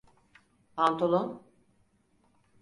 Pantolon. 0.75 1.27